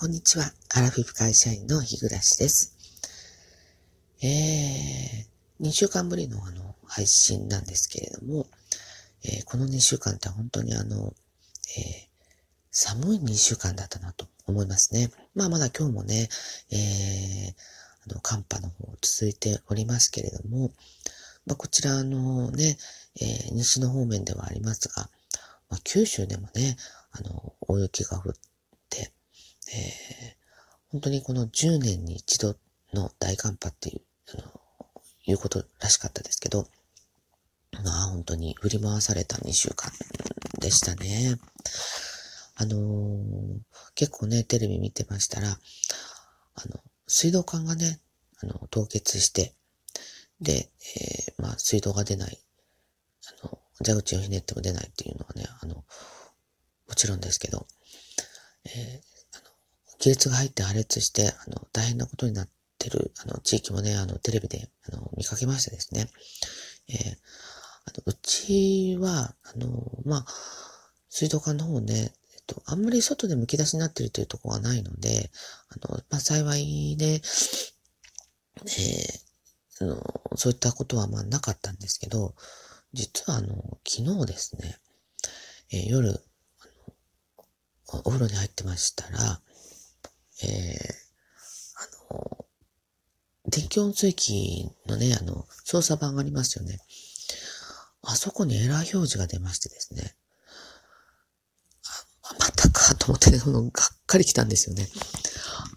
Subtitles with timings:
[0.00, 0.44] こんにちは。
[0.76, 2.72] アラフィフ会社員の日暮です。
[4.22, 8.46] えー、2週間ぶりのあの、配信なんですけれども、
[9.24, 11.12] えー、この2週間って本当にあの、
[11.76, 12.06] えー、
[12.70, 15.10] 寒い2週間だったなと思いますね。
[15.34, 16.28] まあまだ今日もね、
[16.70, 20.70] えー、あの、寒波の方続いておりますけれども、
[21.44, 22.78] まあこちらのね、
[23.20, 25.10] えー、西の方面ではありますが、
[25.68, 26.76] まあ九州でもね、
[27.10, 28.47] あの、大雪が降って、
[29.74, 30.36] えー、
[30.90, 32.56] 本当にこの10年に一度
[32.92, 34.00] の大寒波っていう、
[34.34, 34.42] あの、
[35.26, 36.66] いうことらしかったですけど、
[37.84, 39.92] まあ本当に振り回された2週間
[40.58, 41.38] でしたね。
[42.56, 43.60] あのー、
[43.94, 48.00] 結構ね、テレビ見てましたら、あの、水道管がね、
[48.42, 49.54] あの、凍結して、
[50.40, 52.38] で、えー、まあ水道が出ない、
[53.42, 55.84] あの、蛇口をひねっても出ないっていうのはね、あの、も
[56.96, 57.66] ちろんですけど、
[58.64, 59.07] えー、
[59.98, 66.08] 亀裂が入って破裂して、あの、大変なことになってる、あの、地域もね、あの、テレビで、あの、見かけましてですね。
[66.88, 67.16] えー、
[67.86, 70.26] あの、うちは、あの、まあ、
[71.10, 75.30] 水道管の方ね、えっと、あんまり外で剥き出しになってるというところがないので、
[75.68, 77.20] あの、まあ、幸いね、えー、
[79.80, 82.34] あの、そういったことはまあなかったんですけど、
[82.92, 84.76] 実はあの、昨日ですね、
[85.70, 86.20] えー、夜、
[87.88, 89.40] お風呂に入ってましたら、
[90.42, 92.46] えー、あの、
[93.48, 96.78] 電気温水器のね、あの、操作版がありますよね。
[98.02, 100.14] あそこにエラー表示が出ましてですね。
[102.22, 103.70] あ、またかと思ってね、の、がっ
[104.06, 104.88] かり来たんですよね。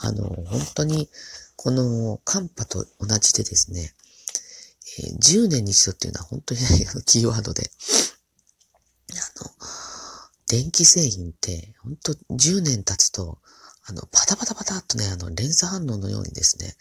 [0.00, 1.08] あの、本当に、
[1.56, 3.94] この、寒波と同じでですね、
[4.98, 6.66] えー、10年に一度っていうのは本当に、ね、
[7.04, 7.70] キーワードで、
[9.12, 9.50] あの、
[10.48, 13.38] 電気製品って、本当10年経つと、
[13.88, 16.74] あの、パタパタパタっとね、あの、連鎖反応のようにですね、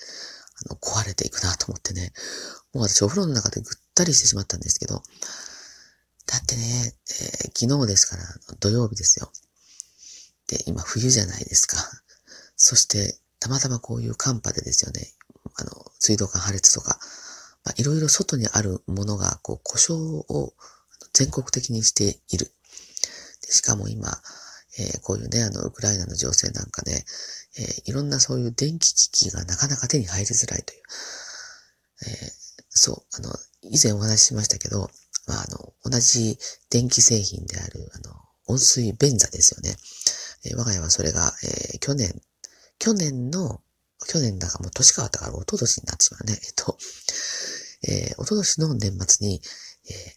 [0.67, 2.13] あの、壊れていくなと思ってね、
[2.73, 5.03] もう私お風呂の中でぐったりしてしまったんですけど、
[6.27, 8.23] だってね、えー、昨日ですから、
[8.59, 9.31] 土曜日ですよ。
[10.47, 11.77] で、今冬じゃないですか。
[12.55, 15.13] そして、たまたまこういう寒波でですよね、
[15.55, 16.97] あの、水道管破裂とか、
[17.63, 20.53] まあ、いろいろ外にあるものが、こう、故障を
[21.13, 22.51] 全国的にしている。
[23.41, 24.21] でしかも今、
[24.77, 27.05] えー、こういうね、あの、ウクライナの情勢なんかね、
[27.57, 30.81] えー、いろんなそういう電気機器がなかなか手に入りづらいという。
[32.07, 32.31] えー、
[32.69, 34.89] そう、あの、以前お話ししましたけど、
[35.27, 36.37] まあ、あの、同じ
[36.69, 38.13] 電気製品である、あの、
[38.47, 39.75] 温水便座ですよね。
[40.45, 42.21] え我が家はそれが、え去年、
[42.77, 43.61] 去年の、
[44.07, 46.37] 去年だかもう年変わったから、おととしになってしまうね。
[46.43, 46.77] えっと、
[47.87, 49.41] えー、おととしの年末に、
[49.89, 50.15] え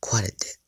[0.00, 0.58] 壊れて、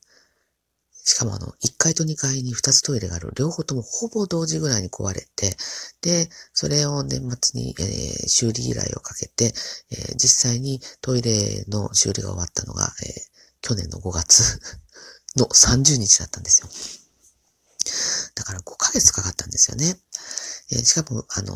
[1.06, 5.54] しかもあの、1階と2階に2つトイレがある、両方ともほぼ同時ぐらいに壊れて、
[6.00, 9.53] で、それを年末に、えー、修理依頼をかけて、
[9.91, 13.12] えー、実際にトイレの修理が終わったのが、えー、
[13.60, 14.59] 去年の5月
[15.37, 16.69] の30日だったんですよ。
[18.34, 19.98] だから5ヶ月かかったんですよね。
[20.71, 21.54] えー、しかも、あの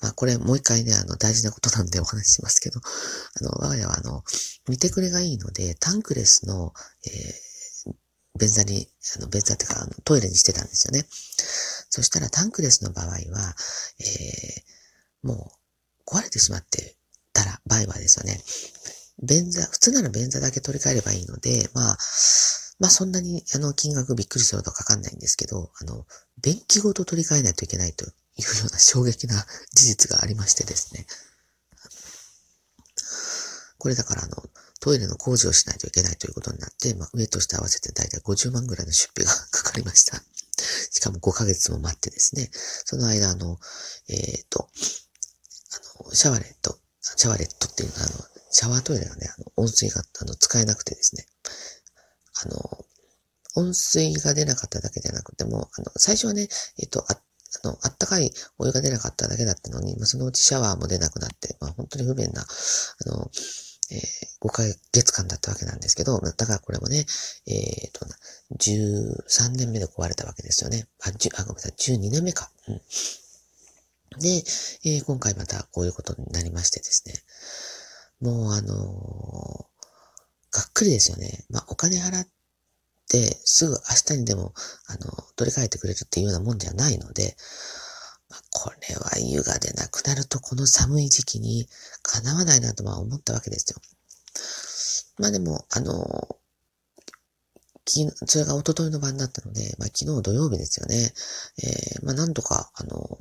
[0.00, 4.24] まあ、これもう一回ね、あの、大事なことなんでお話ししますけど、あの、我が家はあの、
[4.68, 6.72] 見てくれがいいので、タンクレスの、
[7.04, 7.47] えー
[8.38, 8.88] 便座に、
[9.18, 11.04] あの、便座ってか、あのトイレにしてたんですよね。
[11.90, 13.16] そしたらタンクレスの場合は、
[14.00, 15.52] えー、も
[16.06, 16.96] う壊れてしまって
[17.32, 18.40] たら、場合はですよね。
[19.22, 21.98] 便座、普通なら便座だけ取り替えればいいので、まあ、
[22.78, 26.06] まあそんなに、あの、金額びっくりするほどかかんないんですけど、あの、
[26.40, 28.12] 便器ごと取り替えないといけないというよ
[28.68, 29.34] うな衝撃な
[29.74, 31.06] 事実がありましてですね。
[33.78, 34.36] これだからあの、
[34.80, 40.22] トイレの工事をしないといけないということになって、まあ、上として合わせてだいたい50万ぐらいの出費がかかりました。
[40.90, 42.50] しかも5ヶ月も待ってですね、
[42.84, 43.58] その間、あの、
[44.08, 44.68] えっ、ー、と、
[45.98, 46.78] あの、シャワレット、
[47.16, 51.26] シャワレットっていうのは、あの、シャワートイレがね、あの、温水が、あの、使えなくてですね、
[52.44, 52.84] あの、
[53.54, 57.20] 温水が出なかっただけじゃなくても、あの、最初はね、えっ、ー、と、あ、
[57.64, 63.30] あの、あったかいお湯が出なかっただけだったのに、まあ、そのうちシャワーも出なくなって、まあ、本当に不便な、あの、
[63.90, 64.00] えー、
[64.40, 64.62] 5ヶ
[64.92, 67.06] 月間だったわけなんですけど、だからこれもね、
[67.46, 68.06] えっ、ー、と、
[68.58, 70.86] 13年目で壊れたわけですよね。
[71.02, 71.12] あ、あ
[71.44, 72.50] ごめんなさい、12年目か。
[72.68, 72.80] うん。
[74.20, 74.42] で、
[74.84, 77.14] えー、今回またこういうことになりましてですね。
[78.20, 79.66] もうあの、
[80.50, 81.44] がっくりですよね。
[81.50, 82.28] まあ、お金払っ
[83.08, 83.78] て、すぐ明
[84.16, 84.52] 日にでも、
[84.86, 87.36] あの、取り替えてくれるっていうようなもんじゃないので、
[88.52, 91.66] これは湯が出なくなるとこの寒い時期に
[92.02, 93.80] かなわないなとまあ思ったわけですよ。
[95.18, 96.38] まあでも、あの、
[98.26, 101.12] それが一昨日の晩だったので、まあ昨日土曜日ですよね。
[101.62, 103.18] えー、まあなんとか、あの、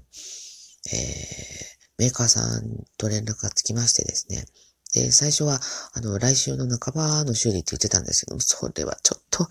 [0.91, 4.45] えー、メーカーさんと連絡がつきましてですね、
[4.93, 5.59] で、最初は、
[5.93, 9.47] あの、来週の半ばの修理って言ってたんですけども、それはちょっと、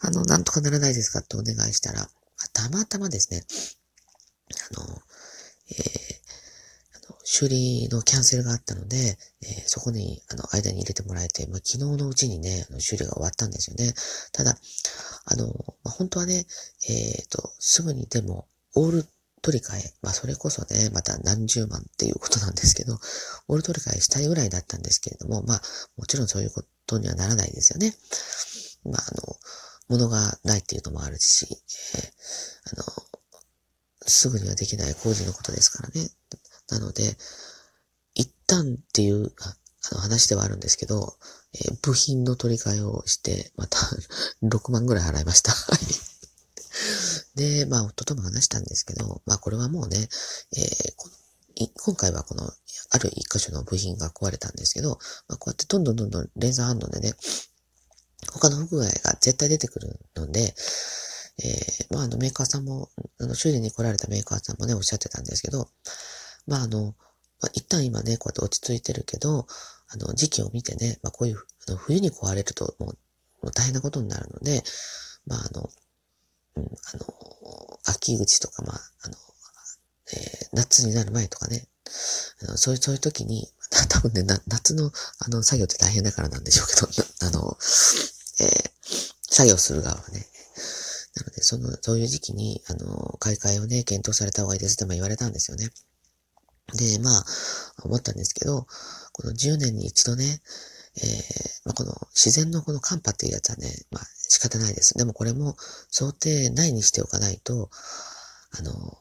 [0.00, 2.08] あの、なんとかならないですかってお願いしたら、
[2.52, 3.44] たまたまですね、
[4.74, 5.02] あの、
[5.70, 5.86] えー、
[7.06, 13.94] あの修理のキャンセルがあったので、えー、そこに、あの、間に入れてもらえて、まあ、昨日のうちにね、あの修理が終わったんですよね。
[14.34, 14.54] ただ、
[15.24, 15.46] あの、
[15.82, 16.44] まあ、本当はね、
[16.90, 19.06] えっ、ー、と、すぐにでも、オール
[19.40, 22.98] 取り替え、まあそれこそね、また何十万っていうことなんですけど、
[23.48, 25.62] オール取り替えしたいぐらいだったんですけれども、まあ
[25.96, 27.94] もちろんそういうことにはならないですよね。
[28.84, 29.36] まああの、
[29.88, 32.10] 物がないっていうのもあるし、えー、
[32.72, 32.84] あの、
[34.06, 36.08] すぐにはできない工事のことですからね。
[36.72, 37.16] なので、
[38.14, 41.14] 一旦っていうあの話ではあるんですけど、
[41.54, 43.78] えー、部品の取り替えをして、また
[44.42, 45.54] 6万ぐらい払いました。
[47.34, 50.08] で、まあ、夫とも話したんですけど、まあ、これはもうね、
[50.56, 52.50] えー、今回はこの、
[52.90, 54.98] ある一箇所の部品が壊れたんですけど、
[55.28, 57.14] まあ、こうやってどんどんどんどん連鎖反応でね、
[58.32, 60.54] 他の不具合が絶対出てくるので、
[61.42, 65.68] えー、まあ、あの、メーカーさんも、あの、修理に来られたメーカーさんもね、おっしゃってたんですけど、
[66.46, 66.94] まあ、あの、
[67.40, 69.46] まあ、一旦今ね、こうやって落ち着いてるけど、
[69.88, 72.88] あの、時期を見てね、まあ、こういう、あの冬に壊れるともう、
[73.42, 74.62] もう大変なことになるので、
[75.26, 75.68] まあ、あの、
[76.56, 76.66] うん、あ
[76.96, 79.14] の、秋口とか、まあ、あの、
[80.12, 81.66] えー、夏になる前とかね、
[82.42, 83.48] あのそういう、そういう時に、
[83.88, 87.56] 多分ね、夏の、あの、作業って大変だからなんでしょうけど、あの、
[88.40, 88.68] えー、
[89.30, 90.26] 作業する側はね。
[91.14, 95.70] なので、その、そういう時期に、あの、買い替えをね、検討された方がいいですって言われたんですよね。
[96.74, 97.24] で、まあ、
[97.84, 98.66] 思ったんですけど、
[99.12, 100.40] この10年に一度ね、
[100.96, 101.02] えー、
[101.64, 104.96] まあ、この自然のこの寒波っていうやつはね、まあ仕方ないです。
[104.96, 105.56] でもこれも
[105.90, 107.70] 想定内にしておかないと、
[108.58, 108.98] あの、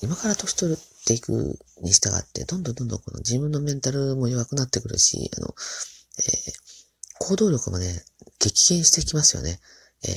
[0.00, 0.76] 今から年取っ
[1.06, 6.52] ていくに従って、どんどんどんどんこの自分のメンタルも弱くなってくるし、あの、えー、
[7.20, 8.04] 行動力もね、
[8.40, 9.60] 激減してきますよね。
[10.04, 10.08] え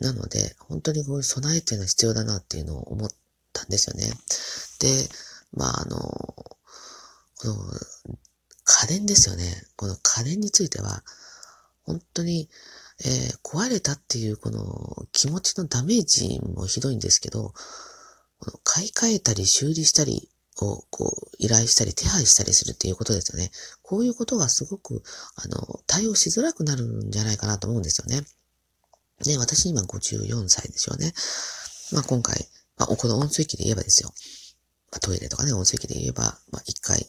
[0.00, 3.10] ー、なので、本当にこういう備えっていうのは必要だなっていうのを思っ
[3.52, 4.10] たんですよね。
[4.80, 5.08] で、
[5.52, 7.54] まあ、あの、この、
[8.64, 9.44] 家電ですよね。
[9.76, 11.02] この家電については、
[11.84, 12.50] 本当に、
[13.00, 17.54] えー、壊れたっていうこの気持ちのダメージもひどいんですけど、
[18.38, 20.28] この買い替えたり修理したり
[20.60, 23.50] をこう依頼したり手配したりするっていうことですよね。
[23.82, 25.02] こういうことがすごく、
[25.36, 28.26] あの、対応しづらくなるんじゃないかなと思うんですよね。
[29.24, 31.12] で、私今54歳でしょうね。
[31.92, 34.12] まあ今回、まあ、この温水器で言えばですよ。
[34.90, 37.06] まあ、トイレとかね、温水器で言えば、まあ1回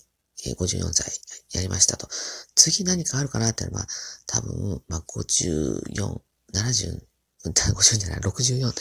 [0.48, 1.12] えー、54歳
[1.54, 2.08] やりましたと。
[2.56, 3.86] 次何かあるかなってのは、
[4.28, 6.22] 多分、まあ、54、
[6.54, 7.00] 70、
[7.46, 8.72] 50じゃない、64、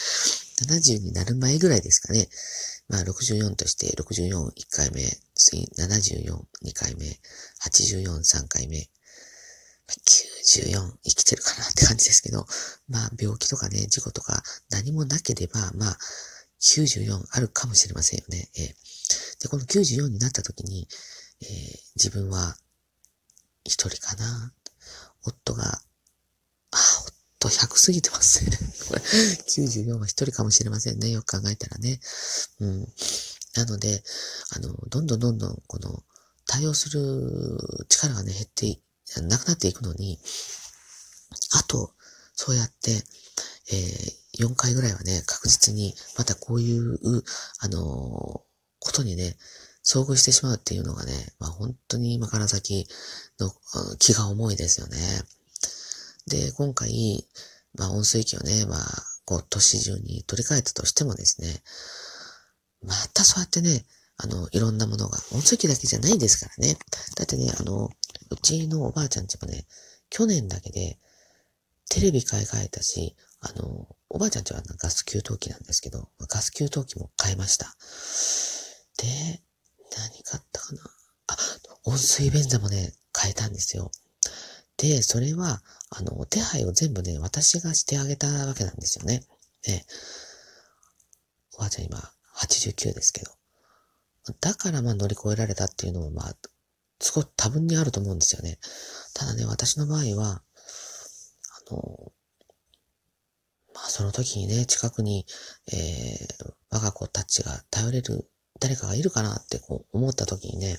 [0.66, 2.28] 70になる前ぐらいですかね。
[2.88, 5.02] まあ、64として、64、1回目、
[5.34, 6.34] 次、74、
[6.64, 7.06] 2回目、
[7.64, 8.88] 84、3回目、
[10.44, 12.46] 94、生きてるかなって感じですけど、
[12.88, 15.98] まあ、病気とかね、事故とか何もなければ、まあ、
[16.60, 18.48] 94あるかもしれませんよね。
[18.56, 20.88] えー、で、この94になった時に、
[21.40, 21.48] えー、
[21.96, 22.56] 自分は
[23.64, 24.52] 一人かな。
[25.24, 25.64] 夫が、
[26.70, 26.78] あ、
[27.40, 28.58] 夫100過ぎてますね。
[28.88, 31.10] これ、94は一人かもしれませんね。
[31.10, 32.00] よく考えたらね。
[32.60, 32.92] うん。
[33.54, 34.02] なので、
[34.50, 36.02] あの、どんどんどんどん、この、
[36.46, 38.80] 対応する力がね、減って
[39.22, 40.18] なくなっていくのに、
[41.52, 41.94] あと、
[42.34, 43.04] そうやって、
[43.70, 46.98] えー、4回ぐらいはね、確実に、またこういう、
[47.60, 47.82] あのー、
[48.80, 49.36] ことにね、
[49.84, 52.86] 遭遇してしまうっていうのがね、まあ本当に今から先
[53.40, 53.50] の
[53.98, 54.96] 気が重いですよね。
[56.26, 57.26] で、今回、
[57.74, 58.80] まあ温水器をね、まあ、
[59.24, 61.62] こう、年中に取り替えたとしてもですね、
[62.82, 63.84] またそうやってね、
[64.18, 66.76] あの、いろんなものが、温水器だけじゃないですからね。
[67.16, 67.90] だってね、あの、
[68.30, 69.64] うちのおばあちゃんちもね、
[70.10, 70.98] 去年だけで、
[71.88, 77.74] テレビ買い替えたし、あの、おばあちゃんちはガス給湯器なんですけど、ガス給湯器も買いました。
[78.96, 79.42] で、
[79.96, 80.82] 何買ったかな？
[81.28, 81.36] あ、
[81.84, 83.90] 温水便座もね、変えたんですよ。
[84.76, 89.24] で、それは、あの、手配を全部ね、私がしてあげたわけなんですよね。
[89.66, 89.86] ね。
[91.54, 91.98] おばあちゃん今、
[92.36, 93.32] 89ですけど。
[94.40, 96.36] だからまあ乗り越えられたっていうのもまあ、
[97.00, 98.58] すごい多分にあると思うんですよね。
[99.14, 100.42] ただね、私の場合は、
[101.70, 102.12] あの、
[103.78, 105.24] まあその時にね、近くに、
[105.72, 110.78] えー、我が子たちが頼れる誰かがいるかなってこう思った時にね、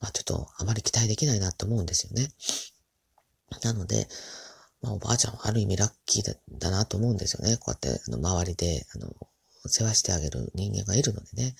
[0.00, 2.28] まあちょっとあまり期待できないなって思うんですよね。
[3.62, 4.08] なので、
[4.82, 7.56] まあおばあちゃんはある意味ラッキーだなと思うんですよね。
[7.56, 9.14] こうやってあの周りであの
[9.66, 11.54] 世話してあげる人間がいるのでね。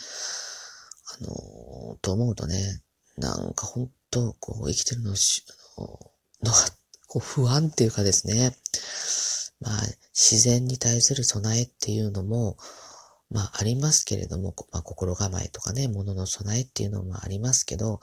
[1.20, 2.80] あの、と思うとね、
[3.16, 5.44] なんか本当こう、生きてるのし、
[5.76, 6.56] のが、
[7.08, 8.56] こう、不安っていうかですね、
[9.60, 9.80] まあ、
[10.14, 12.56] 自然に対する備えっていうのも、
[13.30, 18.00] まあ、ありますけれども、まあ、心構えとかね、物の備えっていうのもありますけど、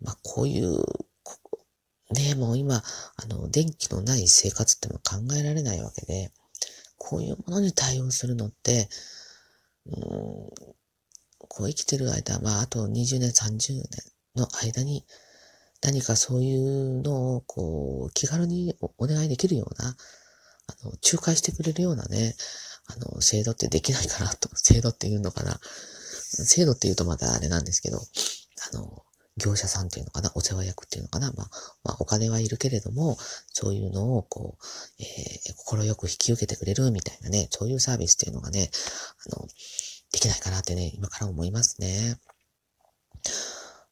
[0.00, 0.84] まあ、こういう、
[2.10, 2.82] ね、もう今、
[3.16, 6.30] あの、電気のない生活ってのは考えられないわけで、
[6.98, 8.88] こういうものに対応するのって、
[9.86, 9.94] うん、
[11.48, 13.86] こう生きてる間、まあ、あと20年、30年
[14.36, 15.06] の間に、
[15.82, 19.96] 何かそういうのを、こう、気軽にお願いできるような、
[20.66, 22.34] あの、仲介してくれるようなね、
[22.86, 25.60] あの、制度ってできないかなと、 制度って言うのかな。
[26.46, 27.98] 制度って言うとまたあれなんですけど、
[28.72, 29.04] あの、
[29.36, 31.50] 業者さんっていうのかな、お世話役っていうのかな、まあ、
[31.82, 33.18] まあ、お金はいるけれども、
[33.52, 38.70] そういうのを、こう、えー、心よく引き受けてくれるみたいなね、そういうサービスっていうのがね、
[39.26, 39.48] あの、
[40.12, 42.16] できないかなってね、今から思いますね。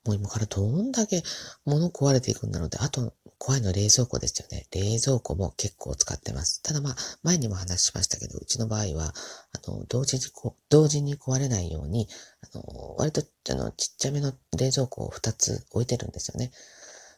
[0.05, 1.23] もう今からどんだけ
[1.65, 4.67] 物壊れていくんだろうって、あと、怖いのは冷蔵庫ですよね。
[4.71, 6.63] 冷蔵庫も結構使ってます。
[6.63, 9.13] ただまあ、前にも話しましたけど、うちの場合は、
[9.53, 12.09] あの、同時にこ、同時に壊れないように、
[12.53, 16.53] あの、割と、あの、ちっちゃめの冷蔵庫を2つ置いてるんですよね。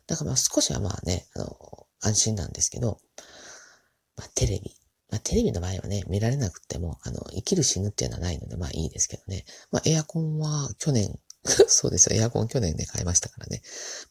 [0.07, 2.99] だからまあ少しはまあね、あの、安心なんですけど、
[4.17, 4.75] まあテレビ。
[5.11, 9.45] まあテレビの場合はね、見られなくても、あの、生きる死ぬっていうのはないので、まあいいですけどね。
[9.71, 11.19] まあエアコンは去年
[11.69, 12.17] そうですよ。
[12.17, 13.63] エアコン去年ね、買いましたからね。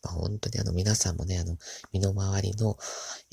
[0.01, 1.57] まあ、本当にあの皆さんもね、あの、
[1.91, 2.77] 身の回りの、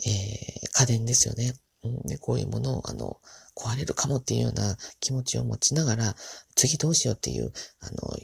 [0.04, 1.54] えー、家電ですよね。
[1.82, 3.20] うん、で、こういうものを、あの、
[3.54, 6.16] 壊れるかもっていうような気持ちを持ちながら、
[6.54, 8.18] 次どうしようっていう、あの、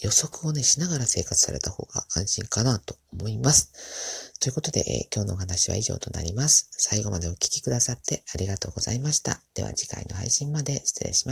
[0.00, 4.34] 予測をね、しながら生活された方が安心かなと思います。
[4.40, 6.68] ということで、えー、今日のお話は以上となります。
[6.72, 9.40] 最後までお聴きくださってありがとうございました。
[9.54, 11.24] では次回の配信まで失礼します。